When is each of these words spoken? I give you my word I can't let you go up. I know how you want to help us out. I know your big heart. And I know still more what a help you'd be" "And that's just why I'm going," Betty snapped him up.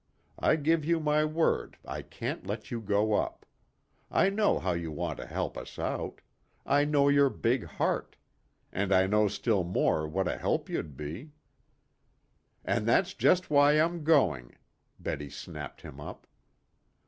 I 0.39 0.55
give 0.55 0.83
you 0.83 0.99
my 0.99 1.23
word 1.25 1.77
I 1.85 2.01
can't 2.01 2.47
let 2.47 2.71
you 2.71 2.81
go 2.81 3.13
up. 3.13 3.45
I 4.09 4.31
know 4.31 4.57
how 4.57 4.71
you 4.71 4.91
want 4.91 5.19
to 5.19 5.27
help 5.27 5.55
us 5.55 5.77
out. 5.77 6.21
I 6.65 6.85
know 6.85 7.07
your 7.07 7.29
big 7.29 7.65
heart. 7.65 8.15
And 8.73 8.91
I 8.91 9.05
know 9.05 9.27
still 9.27 9.63
more 9.63 10.07
what 10.07 10.27
a 10.27 10.39
help 10.39 10.69
you'd 10.69 10.97
be" 10.97 11.33
"And 12.65 12.87
that's 12.87 13.13
just 13.13 13.51
why 13.51 13.73
I'm 13.73 14.03
going," 14.03 14.55
Betty 14.99 15.29
snapped 15.29 15.81
him 15.81 15.99
up. 15.99 16.25